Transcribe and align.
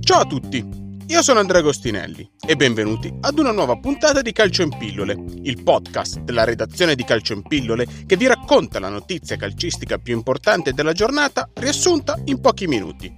Ciao 0.00 0.20
a 0.20 0.26
tutti, 0.26 0.66
io 1.06 1.22
sono 1.22 1.38
Andrea 1.38 1.60
Agostinelli 1.60 2.28
e 2.44 2.56
benvenuti 2.56 3.14
ad 3.20 3.38
una 3.38 3.52
nuova 3.52 3.78
puntata 3.78 4.20
di 4.20 4.32
Calcio 4.32 4.62
in 4.62 4.76
Pillole, 4.76 5.16
il 5.42 5.62
podcast 5.62 6.18
della 6.22 6.42
redazione 6.42 6.96
di 6.96 7.04
Calcio 7.04 7.34
in 7.34 7.42
Pillole 7.42 7.86
che 8.04 8.16
vi 8.16 8.26
racconta 8.26 8.80
la 8.80 8.88
notizia 8.88 9.36
calcistica 9.36 9.98
più 9.98 10.16
importante 10.16 10.72
della 10.72 10.92
giornata 10.92 11.48
riassunta 11.54 12.20
in 12.24 12.40
pochi 12.40 12.66
minuti. 12.66 13.14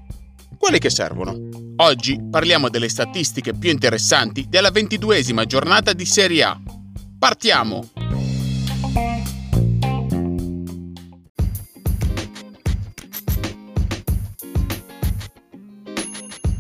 Quelli 0.58 0.78
che 0.78 0.90
servono. 0.90 1.48
Oggi 1.76 2.20
parliamo 2.30 2.68
delle 2.68 2.90
statistiche 2.90 3.54
più 3.54 3.70
interessanti 3.70 4.46
della 4.46 4.70
ventiduesima 4.70 5.46
giornata 5.46 5.94
di 5.94 6.04
Serie 6.04 6.42
A. 6.42 6.60
Partiamo! 7.18 7.93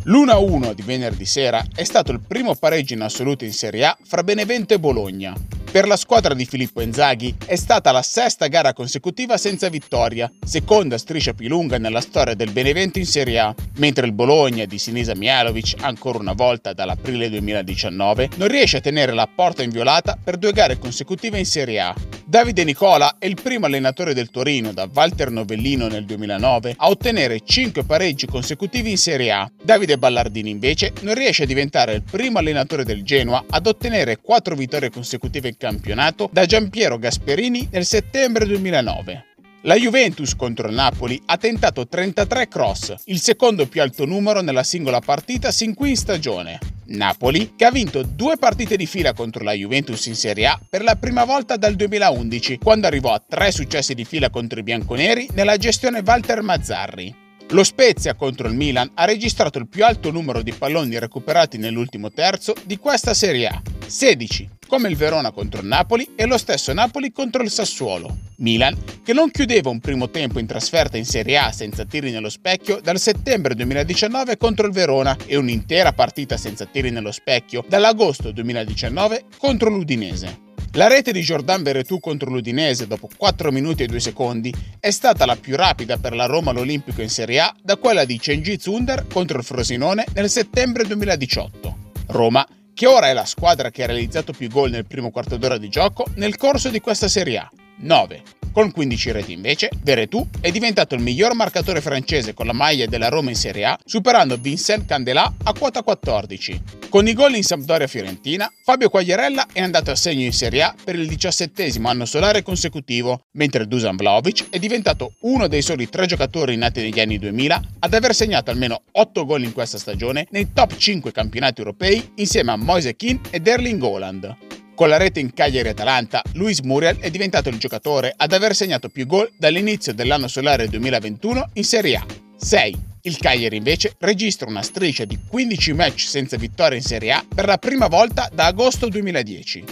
L'1-1 0.04 0.74
di 0.74 0.82
venerdì 0.82 1.24
sera 1.24 1.64
è 1.74 1.82
stato 1.82 2.12
il 2.12 2.20
primo 2.20 2.54
pareggio 2.54 2.92
in 2.92 3.00
assoluto 3.00 3.44
in 3.44 3.52
Serie 3.52 3.86
A 3.86 3.98
fra 4.04 4.22
Benevento 4.22 4.74
e 4.74 4.78
Bologna, 4.78 5.34
per 5.74 5.88
la 5.88 5.96
squadra 5.96 6.34
di 6.34 6.46
Filippo 6.46 6.82
Inzaghi 6.82 7.34
è 7.46 7.56
stata 7.56 7.90
la 7.90 8.02
sesta 8.02 8.46
gara 8.46 8.72
consecutiva 8.72 9.36
senza 9.36 9.68
vittoria, 9.68 10.30
seconda 10.44 10.98
striscia 10.98 11.32
più 11.32 11.48
lunga 11.48 11.78
nella 11.78 12.00
storia 12.00 12.34
del 12.34 12.52
Benevento 12.52 13.00
in 13.00 13.06
Serie 13.06 13.40
A, 13.40 13.54
mentre 13.78 14.06
il 14.06 14.12
Bologna 14.12 14.66
di 14.66 14.78
Sinisa 14.78 15.16
Mialovic, 15.16 15.74
ancora 15.80 16.18
una 16.18 16.32
volta 16.32 16.74
dall'aprile 16.74 17.28
2019, 17.28 18.30
non 18.36 18.46
riesce 18.46 18.76
a 18.76 18.80
tenere 18.80 19.12
la 19.12 19.26
porta 19.26 19.64
inviolata 19.64 20.16
per 20.22 20.36
due 20.36 20.52
gare 20.52 20.78
consecutive 20.78 21.38
in 21.38 21.46
Serie 21.46 21.80
A. 21.80 21.94
Davide 22.34 22.64
Nicola 22.64 23.14
è 23.20 23.26
il 23.26 23.40
primo 23.40 23.66
allenatore 23.66 24.12
del 24.12 24.28
Torino 24.28 24.72
da 24.72 24.88
Walter 24.92 25.30
Novellino 25.30 25.86
nel 25.86 26.04
2009 26.04 26.74
a 26.78 26.88
ottenere 26.88 27.42
5 27.44 27.84
pareggi 27.84 28.26
consecutivi 28.26 28.90
in 28.90 28.98
Serie 28.98 29.30
A. 29.30 29.48
Davide 29.62 29.98
Ballardini 29.98 30.50
invece 30.50 30.92
non 31.02 31.14
riesce 31.14 31.44
a 31.44 31.46
diventare 31.46 31.94
il 31.94 32.02
primo 32.02 32.38
allenatore 32.38 32.82
del 32.82 33.04
Genoa 33.04 33.44
ad 33.48 33.68
ottenere 33.68 34.18
4 34.20 34.56
vittorie 34.56 34.90
consecutive 34.90 35.46
in 35.46 35.56
campionato 35.56 36.28
da 36.32 36.44
Giampiero 36.44 36.98
Gasperini 36.98 37.68
nel 37.70 37.84
settembre 37.84 38.46
2009. 38.46 39.33
La 39.66 39.76
Juventus 39.76 40.36
contro 40.36 40.68
il 40.68 40.74
Napoli 40.74 41.18
ha 41.24 41.38
tentato 41.38 41.88
33 41.88 42.48
cross, 42.48 42.94
il 43.06 43.18
secondo 43.18 43.66
più 43.66 43.80
alto 43.80 44.04
numero 44.04 44.42
nella 44.42 44.62
singola 44.62 45.00
partita 45.00 45.50
sin 45.50 45.72
qui 45.72 45.88
in 45.88 45.96
stagione. 45.96 46.58
Napoli, 46.88 47.54
che 47.56 47.64
ha 47.64 47.70
vinto 47.70 48.02
due 48.02 48.36
partite 48.36 48.76
di 48.76 48.84
fila 48.84 49.14
contro 49.14 49.42
la 49.42 49.52
Juventus 49.52 50.04
in 50.04 50.16
Serie 50.16 50.48
A 50.48 50.60
per 50.68 50.82
la 50.82 50.96
prima 50.96 51.24
volta 51.24 51.56
dal 51.56 51.76
2011, 51.76 52.58
quando 52.58 52.86
arrivò 52.86 53.14
a 53.14 53.22
tre 53.26 53.50
successi 53.52 53.94
di 53.94 54.04
fila 54.04 54.28
contro 54.28 54.60
i 54.60 54.62
bianconeri 54.62 55.28
nella 55.32 55.56
gestione 55.56 56.02
Walter 56.04 56.42
Mazzarri. 56.42 57.22
Lo 57.48 57.64
Spezia 57.64 58.14
contro 58.14 58.48
il 58.48 58.54
Milan 58.54 58.90
ha 58.92 59.06
registrato 59.06 59.56
il 59.56 59.68
più 59.68 59.82
alto 59.86 60.10
numero 60.10 60.42
di 60.42 60.52
palloni 60.52 60.98
recuperati 60.98 61.56
nell'ultimo 61.56 62.10
terzo 62.10 62.52
di 62.64 62.76
questa 62.76 63.14
Serie 63.14 63.46
A, 63.46 63.62
16, 63.86 64.48
come 64.66 64.88
il 64.88 64.96
Verona 64.96 65.30
contro 65.30 65.60
il 65.60 65.66
Napoli 65.66 66.10
e 66.16 66.26
lo 66.26 66.38
stesso 66.38 66.72
Napoli 66.72 67.12
contro 67.12 67.42
il 67.42 67.50
Sassuolo. 67.50 68.16
Milan, 68.36 68.76
che 69.04 69.12
non 69.12 69.30
chiudeva 69.30 69.70
un 69.70 69.80
primo 69.80 70.10
tempo 70.10 70.38
in 70.38 70.46
trasferta 70.46 70.96
in 70.96 71.04
Serie 71.04 71.38
A 71.38 71.52
senza 71.52 71.84
tiri 71.84 72.10
nello 72.10 72.28
specchio 72.28 72.80
dal 72.82 72.98
settembre 72.98 73.54
2019 73.54 74.36
contro 74.36 74.66
il 74.66 74.72
Verona 74.72 75.16
e 75.26 75.36
un'intera 75.36 75.92
partita 75.92 76.36
senza 76.36 76.66
tiri 76.66 76.90
nello 76.90 77.12
specchio 77.12 77.64
dall'agosto 77.68 78.32
2019 78.32 79.24
contro 79.38 79.70
l'Udinese. 79.70 80.42
La 80.72 80.88
rete 80.88 81.12
di 81.12 81.20
Jordan 81.20 81.62
Veretù 81.62 82.00
contro 82.00 82.30
l'Udinese 82.30 82.88
dopo 82.88 83.08
4 83.16 83.52
minuti 83.52 83.84
e 83.84 83.86
2 83.86 84.00
secondi 84.00 84.52
è 84.80 84.90
stata 84.90 85.24
la 85.24 85.36
più 85.36 85.54
rapida 85.54 85.98
per 85.98 86.16
la 86.16 86.26
Roma 86.26 86.50
all'Olimpico 86.50 87.00
in 87.00 87.10
Serie 87.10 87.38
A 87.38 87.54
da 87.62 87.76
quella 87.76 88.04
di 88.04 88.18
Cengiz 88.18 88.62
Zunder 88.62 89.06
contro 89.06 89.38
il 89.38 89.44
Frosinone 89.44 90.04
nel 90.14 90.28
settembre 90.28 90.84
2018. 90.84 91.92
Roma 92.08 92.44
che 92.74 92.86
ora 92.86 93.08
è 93.08 93.12
la 93.12 93.24
squadra 93.24 93.70
che 93.70 93.84
ha 93.84 93.86
realizzato 93.86 94.32
più 94.32 94.48
gol 94.48 94.70
nel 94.70 94.84
primo 94.84 95.10
quarto 95.10 95.36
d'ora 95.36 95.58
di 95.58 95.68
gioco 95.68 96.06
nel 96.16 96.36
corso 96.36 96.68
di 96.68 96.80
questa 96.80 97.08
Serie 97.08 97.38
A, 97.38 97.50
9. 97.78 98.43
Con 98.54 98.70
15 98.70 99.10
reti 99.10 99.32
invece, 99.32 99.68
Veretù 99.82 100.24
è 100.40 100.52
diventato 100.52 100.94
il 100.94 101.02
miglior 101.02 101.34
marcatore 101.34 101.80
francese 101.80 102.34
con 102.34 102.46
la 102.46 102.52
maglia 102.52 102.86
della 102.86 103.08
Roma 103.08 103.30
in 103.30 103.34
Serie 103.34 103.64
A, 103.64 103.76
superando 103.84 104.36
Vincent 104.36 104.86
Candelà 104.86 105.34
a 105.42 105.52
quota 105.52 105.82
14. 105.82 106.62
Con 106.88 107.08
i 107.08 107.14
gol 107.14 107.34
in 107.34 107.42
Sampdoria-Fiorentina, 107.42 108.48
Fabio 108.62 108.90
Quagliarella 108.90 109.48
è 109.52 109.60
andato 109.60 109.90
a 109.90 109.96
segno 109.96 110.22
in 110.22 110.32
Serie 110.32 110.62
A 110.62 110.74
per 110.84 110.94
il 110.94 111.08
diciassettesimo 111.08 111.88
anno 111.88 112.04
solare 112.04 112.44
consecutivo, 112.44 113.24
mentre 113.32 113.66
Dusan 113.66 113.96
Vlaovic 113.96 114.50
è 114.50 114.60
diventato 114.60 115.14
uno 115.22 115.48
dei 115.48 115.60
soli 115.60 115.88
tre 115.88 116.06
giocatori 116.06 116.54
nati 116.56 116.80
negli 116.80 117.00
anni 117.00 117.18
2000 117.18 117.60
ad 117.80 117.92
aver 117.92 118.14
segnato 118.14 118.52
almeno 118.52 118.82
8 118.92 119.24
gol 119.24 119.42
in 119.42 119.52
questa 119.52 119.78
stagione 119.78 120.28
nei 120.30 120.52
top 120.52 120.76
5 120.76 121.10
campionati 121.10 121.58
europei 121.60 122.12
insieme 122.14 122.52
a 122.52 122.56
Moise 122.56 122.94
Keane 122.94 123.20
ed 123.30 123.48
Erling 123.48 123.82
Haaland. 123.82 124.53
Con 124.74 124.88
la 124.88 124.96
rete 124.96 125.20
in 125.20 125.32
Cagliari-Atalanta, 125.32 126.20
Luis 126.32 126.58
Muriel 126.58 126.98
è 126.98 127.08
diventato 127.08 127.48
il 127.48 127.58
giocatore 127.58 128.12
ad 128.16 128.32
aver 128.32 128.56
segnato 128.56 128.88
più 128.88 129.06
gol 129.06 129.30
dall'inizio 129.38 129.94
dell'anno 129.94 130.26
solare 130.26 130.66
2021 130.66 131.50
in 131.52 131.64
Serie 131.64 131.96
A, 131.96 132.04
6. 132.36 132.76
Il 133.02 133.16
Cagliari 133.18 133.56
invece 133.56 133.94
registra 134.00 134.48
una 134.48 134.62
striscia 134.62 135.04
di 135.04 135.16
15 135.28 135.72
match 135.74 136.00
senza 136.00 136.36
vittoria 136.36 136.76
in 136.76 136.82
Serie 136.82 137.12
A 137.12 137.24
per 137.32 137.46
la 137.46 137.58
prima 137.58 137.86
volta 137.86 138.28
da 138.34 138.46
agosto 138.46 138.88
2010. 138.88 139.64